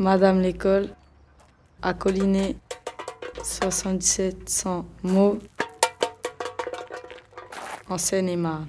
[0.00, 0.90] Madame l'école
[1.82, 2.56] a colliné
[3.42, 5.40] 7700 mots
[7.88, 8.68] en Seine-et-Marne.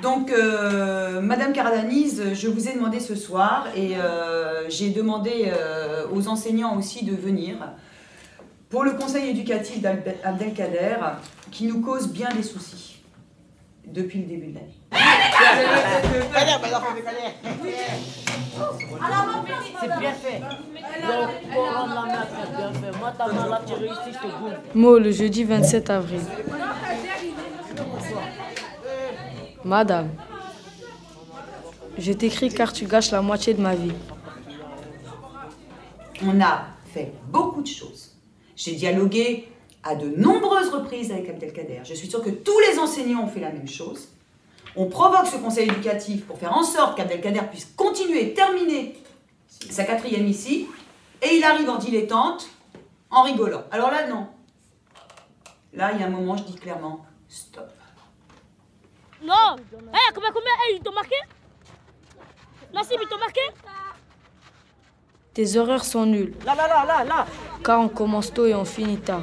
[0.00, 6.06] Donc, euh, Madame Caradanise, je vous ai demandé ce soir et euh, j'ai demandé euh,
[6.10, 7.56] aux enseignants aussi de venir
[8.70, 10.96] pour le conseil éducatif d'Abdelkader
[11.50, 13.02] qui nous cause bien des soucis
[13.86, 14.83] depuis le début de l'année.
[19.80, 20.40] C'est bien fait.
[24.74, 26.20] Mot le jeudi 27 avril.
[29.64, 30.10] Madame,
[31.98, 33.92] je t'écris car tu gâches la moitié de ma vie.
[36.24, 38.12] On a fait beaucoup de choses.
[38.56, 39.48] J'ai dialogué
[39.82, 41.80] à de nombreuses reprises avec Abdelkader.
[41.84, 44.08] Je suis sûre que tous les enseignants ont fait la même chose.
[44.76, 48.96] On provoque ce conseil éducatif pour faire en sorte qu'Abdelkader puisse continuer et terminer
[49.70, 50.68] sa quatrième ici.
[51.22, 52.46] Et il arrive en dilettante
[53.10, 53.62] en rigolant.
[53.70, 54.26] Alors là, non.
[55.72, 57.70] Là, il y a un moment, je dis clairement, stop.
[59.22, 61.16] Non Eh, combien, combien Eh, ils t'ont marqué?
[62.72, 63.40] Nassim, ils t'ont marqué?
[65.32, 66.34] Tes horaires sont nuls.
[66.44, 67.26] Là, là, là, là, là.
[67.64, 69.22] Car on commence tôt et on finit tard.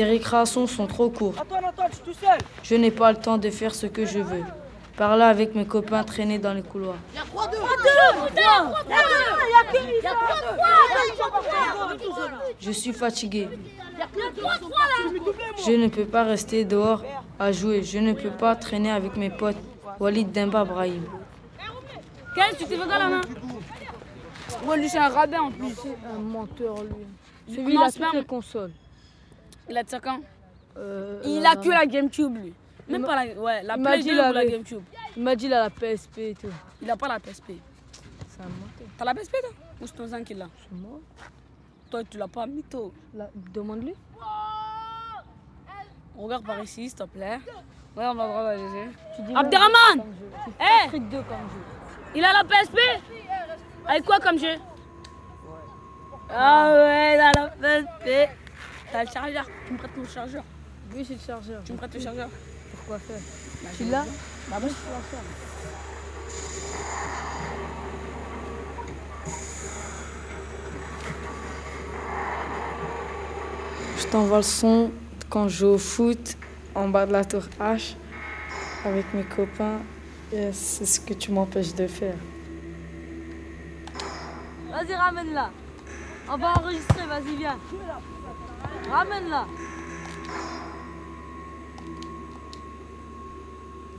[0.00, 1.38] Tes récréations sont trop courtes.
[1.38, 2.38] Antoine, Antoine, je suis tout seul.
[2.62, 4.44] Je n'ai pas le temps de faire ce que je veux.
[4.96, 6.96] Par là, avec mes copains, traîner dans les couloirs.
[7.12, 7.58] Il y a 3 2
[8.30, 11.92] Il y a 3
[12.58, 13.50] Je suis fatigué.
[13.52, 14.06] Il y a
[14.40, 15.20] 3 3 là
[15.66, 17.04] Je ne peux pas rester dehors
[17.38, 17.82] à jouer.
[17.82, 19.58] Je ne peux pas traîner avec mes potes.
[19.98, 21.04] Walid Demba Brahim.
[22.34, 23.20] Quel tu t'es fait dans la main
[24.64, 25.74] Ouais, lui, c'est un rabbin en plus.
[25.74, 27.04] C'est un menteur, lui.
[27.48, 28.72] Il Celui-là, par- les consoles.
[29.70, 30.20] Il a de 5 ans
[30.76, 32.52] Euh, Il euh, a que la GameCube, lui.
[32.88, 34.46] Même pas la, ouais, la il m'a Play dit 2 la ou la.
[34.46, 34.82] GameCube.
[35.16, 36.48] Il m'a dit il a la PSP et tout.
[36.82, 37.50] Il a pas la PSP.
[37.50, 38.86] Un menteur.
[38.98, 39.50] T'as la PSP toi
[39.80, 40.98] Ou c'est ton zin qui l'a C'est moi.
[41.90, 42.92] Toi tu l'as pas mytho.
[43.14, 43.94] Là, Demande-lui.
[46.18, 47.38] Regarde par ici s'il te plaît.
[47.96, 48.90] Ma droite à Jésus.
[49.16, 50.06] Tu dis Abderrahman
[50.58, 51.64] Eh Patrick 2 comme jeu.
[52.14, 52.78] Il a la PSP
[53.86, 54.54] Avec quoi comme jeu
[56.30, 58.30] Ah ouais, il a la PSP.
[58.92, 59.46] T'as le chargeur.
[59.66, 60.44] Tu me prêtes mon chargeur.
[60.94, 61.62] Oui, c'est le chargeur.
[61.64, 62.28] Tu me prêtes le chargeur.
[62.76, 63.20] Pourquoi faire?
[63.62, 64.04] Bah, Tu je- l'as?
[64.50, 64.70] Bah oui.
[73.98, 74.90] Je t'envoie le son
[75.28, 76.36] quand je joue au foot
[76.74, 77.94] en bas de la tour H
[78.84, 79.78] avec mes copains.
[80.32, 82.14] Et c'est ce que tu m'empêches de faire.
[84.70, 85.50] Vas-y, ramène-la.
[86.32, 87.58] On va enregistrer, vas-y, viens.
[88.88, 89.46] Ramène-la.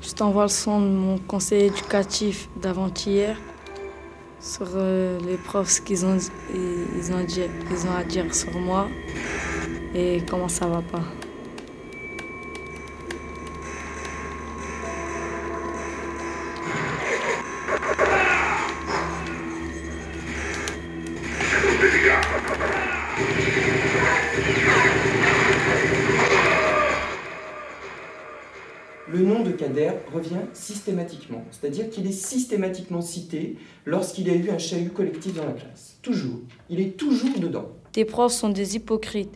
[0.01, 3.37] Je t'envoie le son de mon conseil éducatif d'avant-hier
[4.39, 6.17] sur euh, les profs, ce qu'ils ont,
[6.53, 8.87] ils, ont, ont à dire sur moi
[9.93, 11.03] et comment ça va pas.
[30.21, 35.45] Revient systématiquement, c'est-à-dire qu'il est systématiquement cité lorsqu'il y a eu un chahut collectif dans
[35.45, 35.97] la classe.
[36.01, 36.39] Toujours.
[36.69, 37.65] Il est toujours dedans.
[37.91, 39.33] Tes profs sont des hypocrites.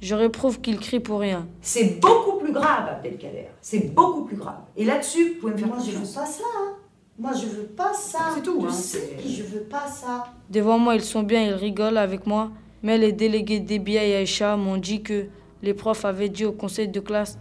[0.00, 1.46] Je réprouve qu'ils crient pour rien.
[1.62, 3.46] C'est beaucoup plus grave, Abdelkader.
[3.60, 4.60] C'est beaucoup plus grave.
[4.76, 6.44] Et là-dessus, vous pouvez me faire Moi, je veux pas ça.
[6.58, 6.72] hein.
[7.18, 8.18] Moi, je veux pas ça.
[8.34, 10.24] C'est tout, Tu hein, sais c'est- que je veux pas ça.
[10.50, 12.50] Devant moi, ils sont bien, ils rigolent avec moi.
[12.82, 15.26] Mais les délégués d'Ebia et Aïcha m'ont dit que
[15.62, 17.38] les profs avaient dit au conseil de classe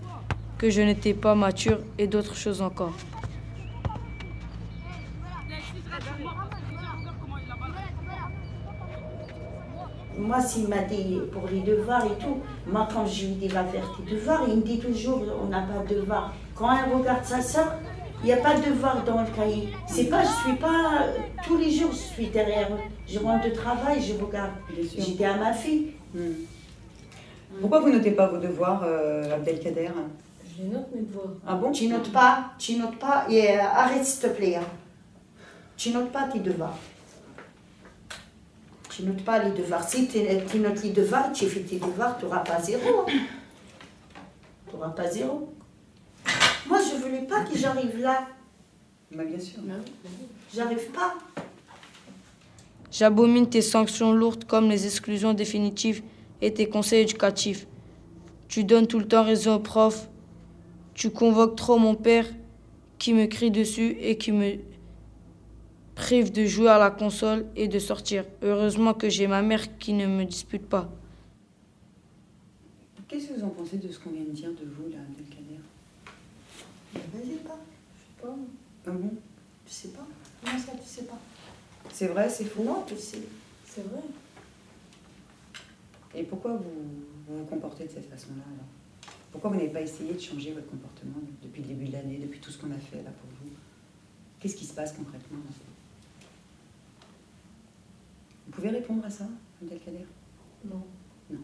[0.64, 2.94] que je n'étais pas mature et d'autres choses encore.
[10.18, 13.66] Moi, s'il m'a dit pour les devoirs et tout, moi, quand je lui dis va
[13.66, 16.34] faire tes devoirs, il me dit toujours on n'a pas de devoirs.
[16.56, 17.74] Quand elle regarde sa soeur,
[18.24, 19.68] il n'y a pas de devoirs dans le cahier.
[19.86, 21.08] C'est pas, je suis pas,
[21.46, 22.80] tous les jours, je suis derrière eux.
[23.06, 24.54] Je rentre de travail, je regarde.
[24.98, 25.92] J'étais à ma fille.
[26.16, 26.46] Hmm.
[27.60, 29.90] Pourquoi vous notez pas vos devoirs, euh, Abdelkader?
[30.58, 31.28] Je note mes devoirs.
[31.48, 34.56] Ah bon Tu notes pas, tu notes pas, et euh, arrête s'il te plaît.
[34.58, 34.64] hein.
[35.78, 36.78] Tu notes pas tes devoirs.
[38.90, 39.88] Tu notes pas les devoirs.
[39.88, 40.20] Si tu
[40.50, 43.06] tu notes les devoirs, tu fais tes devoirs, tu n'auras pas zéro.
[43.08, 45.52] Tu n'auras pas zéro.
[46.68, 48.28] Moi, je voulais pas que j'arrive là.
[49.12, 49.60] Bah, Bien sûr.
[50.56, 51.16] J'arrive pas.
[52.92, 56.04] J'abomine tes sanctions lourdes comme les exclusions définitives
[56.42, 57.66] et tes conseils éducatifs.
[58.48, 60.08] Tu donnes tout le temps raison aux profs.
[60.94, 62.28] Tu convoques trop mon père
[63.00, 64.58] qui me crie dessus et qui me
[65.96, 68.26] prive de jouer à la console et de sortir.
[68.42, 70.90] Heureusement que j'ai ma mère qui ne me dispute pas.
[73.08, 75.60] Qu'est-ce que vous en pensez de ce qu'on vient de dire de vous, là, Abdelkader
[76.94, 77.60] Vas-y pas.
[77.64, 78.36] Je sais pas.
[78.88, 79.12] Ah bon?
[79.66, 80.08] Tu sais pas.
[80.44, 81.20] Comment ça, tu sais pas?
[81.92, 83.20] C'est vrai, c'est faux Non, tu sais.
[83.66, 84.02] C'est vrai.
[86.16, 86.64] Et pourquoi vous
[87.28, 88.83] vous, vous comportez de cette façon-là, alors?
[89.34, 92.40] Pourquoi vous n'avez pas essayé de changer votre comportement depuis le début de l'année, depuis
[92.40, 93.50] tout ce qu'on a fait, là, pour vous?
[94.40, 95.52] Qu'est-ce qui se passe concrètement là
[98.46, 99.26] Vous pouvez répondre à ça,
[99.60, 100.06] Abdelkader
[100.64, 100.84] Non.
[101.32, 101.40] Non.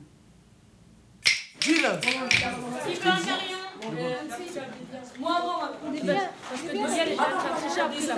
[5.19, 6.01] Moi, moi, on est.
[6.01, 8.15] Parce que Daniel, t'as triché après ça.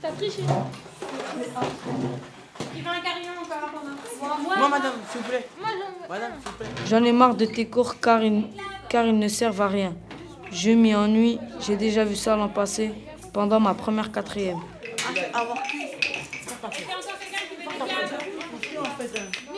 [0.00, 0.42] T'as triché
[2.74, 3.70] Il veut un carillon encore.
[4.22, 5.48] Moi, Moi, madame, s'il vous plaît.
[5.60, 5.68] Moi,
[6.86, 8.44] j'en ai marre de tes cours car ils,
[8.88, 9.94] car ils ne servent à rien.
[10.50, 12.92] Je m'y ennuie, j'ai déjà vu ça l'an passé,
[13.32, 14.58] pendant ma première quatrième.
[15.14, 15.30] Mais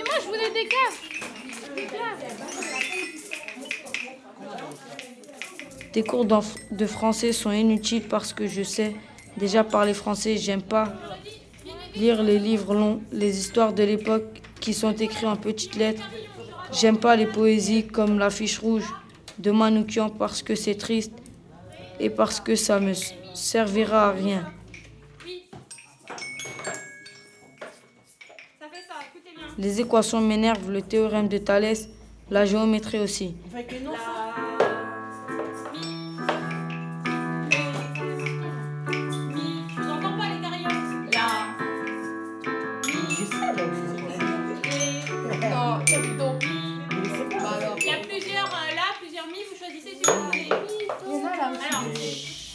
[0.08, 1.00] moi, je voulais des caves.
[1.75, 2.25] Des caves.
[5.93, 8.94] Tes cours de français sont inutiles parce que je sais
[9.37, 10.93] déjà parler français, j'aime pas
[11.96, 16.03] lire les livres longs, les histoires de l'époque qui sont écrits en petites lettres.
[16.72, 18.87] J'aime pas les poésies comme La fiche rouge
[19.38, 21.12] de Manoukian parce que c'est triste
[21.99, 22.93] et parce que ça me
[23.34, 24.52] servira à rien.
[29.58, 31.88] Les équations m'énervent, le théorème de Thalès,
[32.31, 33.34] la géométrie aussi.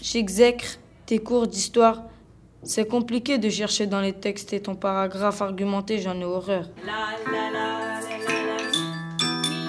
[0.02, 2.04] J'exècre tes cours d'histoire.
[2.64, 6.70] C'est compliqué de chercher dans les textes et ton paragraphe argumenté, j'en ai horreur.
[6.86, 6.94] la
[7.32, 8.82] la la la la la mi,
[9.42, 9.68] mi,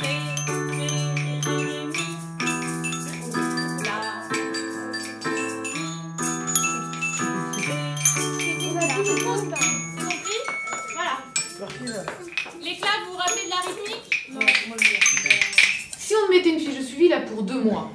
[0.00, 0.14] ré,
[1.42, 2.06] ré, ré, mi.
[3.84, 3.96] La.
[9.04, 9.58] C'est compris
[10.94, 11.14] Voilà.
[12.62, 14.08] Les classes, vous vous rappelez de la rythmique?
[15.98, 17.90] Si on te mettait une fiche de suivi là pour deux mois,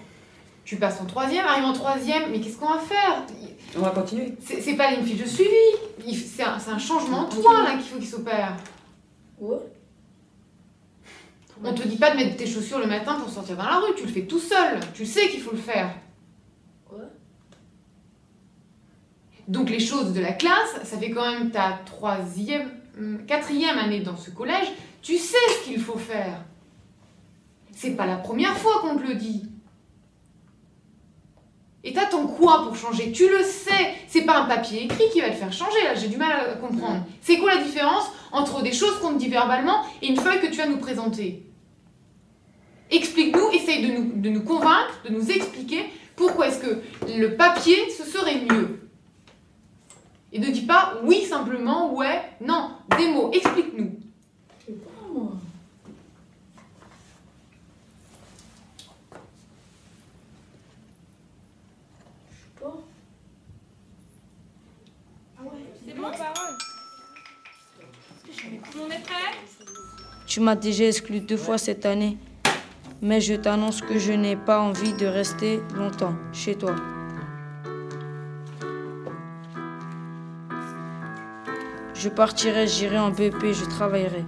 [0.74, 3.24] tu passes en troisième, arrive en troisième, mais qu'est-ce qu'on va faire?
[3.78, 4.36] On va continuer.
[4.40, 8.00] C'est pas une fiche de suivi, c'est un, un changement de toi là qu'il faut
[8.00, 8.58] qu'il s'opère.
[9.40, 9.58] Ouais.
[11.64, 13.94] On te dit pas de mettre tes chaussures le matin pour sortir dans la rue,
[13.96, 15.92] tu le fais tout seul, tu sais qu'il faut le faire.
[16.92, 17.06] Ouais.
[19.48, 24.02] Donc les choses de la classe, ça fait quand même ta troisième, hum, quatrième année
[24.02, 24.72] dans ce collège,
[25.04, 26.44] tu sais ce qu'il faut faire.
[27.76, 29.53] C'est pas la première fois qu'on te le dit.
[32.44, 33.14] Quoi pour changer?
[33.14, 36.10] Tu le sais, c'est pas un papier écrit qui va te faire changer, là j'ai
[36.10, 37.06] du mal à comprendre.
[37.22, 40.48] C'est quoi la différence entre des choses qu'on te dit verbalement et une feuille que
[40.48, 41.46] tu vas nous présenter?
[42.92, 45.86] Explique-nous, essaye de nous, de nous convaincre, de nous expliquer
[46.18, 46.82] pourquoi est-ce que
[47.18, 48.90] le papier, ce serait mieux.
[50.34, 54.00] Et ne dis pas oui simplement, ouais, non, des mots, explique-nous.
[54.66, 54.76] C'est
[55.14, 55.40] bon
[70.26, 72.18] Tu m'as déjà exclu deux fois cette année,
[73.02, 76.76] mais je t'annonce que je n'ai pas envie de rester longtemps chez toi.
[81.94, 84.26] Je partirai, j'irai en BP, je travaillerai.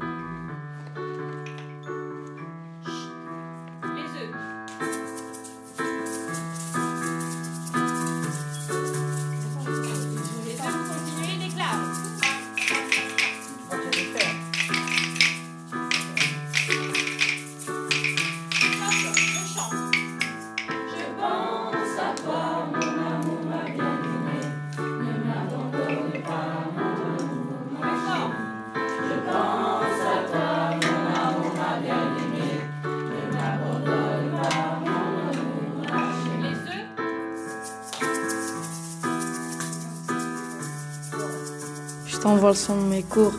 [42.25, 43.34] Œufs, Je t'envoie le son de mes cours.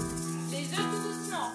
[0.52, 1.50] les œufs tout doucement.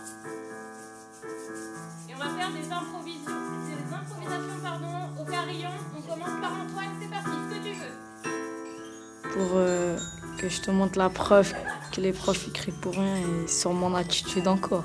[2.10, 3.34] Et on va faire des improvisations,
[3.68, 5.70] des improvisations pardon, au carillon.
[5.98, 9.34] On commence par Antoine, c'est parti, ce que tu veux.
[9.34, 9.98] pour euh,
[10.38, 11.54] que je te montre la preuve
[11.94, 14.84] que les profs écrivent pour rien et sur mon attitude encore.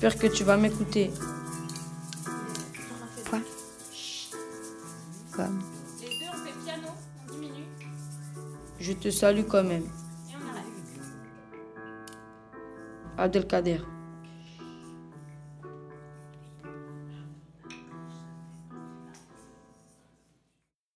[0.00, 1.10] J'espère que tu vas m'écouter.
[3.28, 3.40] Quoi?
[5.34, 5.58] Comme
[6.00, 6.86] Les deux, on fait piano
[7.28, 7.82] en 10 minutes
[8.78, 9.82] Je te salue quand même.
[9.82, 10.64] et on arrête.
[13.18, 13.80] Abdelkader.